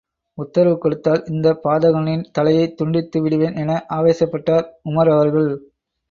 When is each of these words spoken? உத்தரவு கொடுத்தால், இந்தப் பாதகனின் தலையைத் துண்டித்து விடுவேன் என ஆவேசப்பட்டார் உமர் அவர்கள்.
உத்தரவு 0.37 0.77
கொடுத்தால், 0.77 1.25
இந்தப் 1.25 1.59
பாதகனின் 1.63 2.23
தலையைத் 2.31 2.73
துண்டித்து 2.77 3.21
விடுவேன் 3.21 3.55
என 3.55 3.85
ஆவேசப்பட்டார் 3.89 4.65
உமர் 4.89 5.11
அவர்கள். 5.11 5.51